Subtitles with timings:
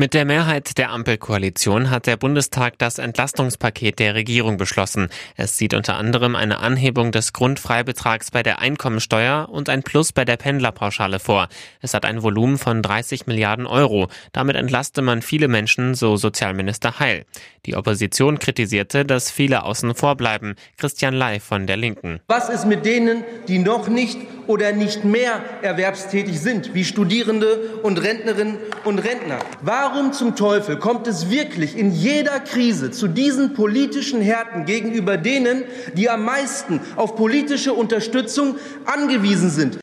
[0.00, 5.10] Mit der Mehrheit der Ampelkoalition hat der Bundestag das Entlastungspaket der Regierung beschlossen.
[5.36, 10.24] Es sieht unter anderem eine Anhebung des Grundfreibetrags bei der Einkommensteuer und ein Plus bei
[10.24, 11.48] der Pendlerpauschale vor.
[11.82, 14.08] Es hat ein Volumen von 30 Milliarden Euro.
[14.32, 17.26] Damit entlaste man viele Menschen, so Sozialminister Heil.
[17.66, 20.54] Die Opposition kritisierte, dass viele außen vor bleiben.
[20.78, 22.20] Christian Lai von der Linken.
[22.26, 24.16] Was ist mit denen, die noch nicht
[24.50, 29.38] oder nicht mehr erwerbstätig sind, wie Studierende und Rentnerinnen und Rentner?
[29.62, 35.62] Warum zum Teufel kommt es wirklich in jeder Krise zu diesen politischen Härten gegenüber denen,
[35.94, 39.78] die am meisten auf politische Unterstützung angewiesen sind?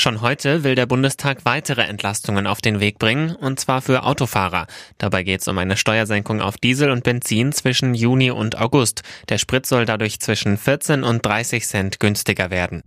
[0.00, 4.66] Schon heute will der Bundestag weitere Entlastungen auf den Weg bringen, und zwar für Autofahrer.
[4.96, 9.02] Dabei geht es um eine Steuersenkung auf Diesel und Benzin zwischen Juni und August.
[9.28, 12.82] Der Sprit soll dadurch zwischen 14 und 30 Cent günstiger werden.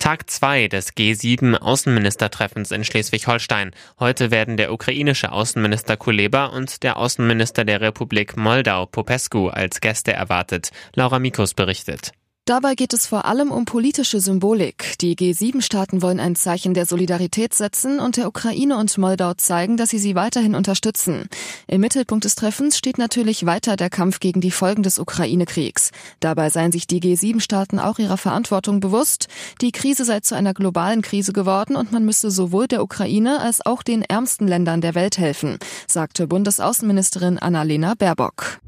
[0.00, 3.70] Tag 2 des G7 Außenministertreffens in Schleswig-Holstein.
[4.00, 10.12] Heute werden der ukrainische Außenminister Kuleba und der Außenminister der Republik Moldau Popescu als Gäste
[10.12, 10.70] erwartet.
[10.96, 12.10] Laura Mikus berichtet.
[12.50, 14.98] Dabei geht es vor allem um politische Symbolik.
[15.00, 19.90] Die G7-Staaten wollen ein Zeichen der Solidarität setzen und der Ukraine und Moldau zeigen, dass
[19.90, 21.28] sie sie weiterhin unterstützen.
[21.68, 25.92] Im Mittelpunkt des Treffens steht natürlich weiter der Kampf gegen die Folgen des Ukraine-Kriegs.
[26.18, 29.28] Dabei seien sich die G7-Staaten auch ihrer Verantwortung bewusst.
[29.60, 33.64] Die Krise sei zu einer globalen Krise geworden und man müsse sowohl der Ukraine als
[33.64, 38.58] auch den ärmsten Ländern der Welt helfen, sagte Bundesaußenministerin Annalena Baerbock.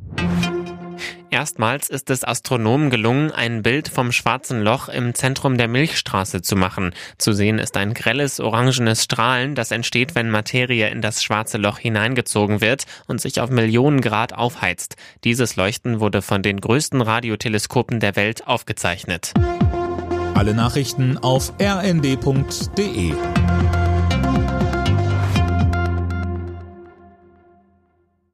[1.32, 6.56] Erstmals ist es Astronomen gelungen, ein Bild vom schwarzen Loch im Zentrum der Milchstraße zu
[6.56, 6.92] machen.
[7.16, 11.78] Zu sehen ist ein grelles orangenes Strahlen, das entsteht, wenn Materie in das schwarze Loch
[11.78, 14.96] hineingezogen wird und sich auf Millionen Grad aufheizt.
[15.24, 19.32] Dieses Leuchten wurde von den größten Radioteleskopen der Welt aufgezeichnet.
[20.34, 23.14] Alle Nachrichten auf rnd.de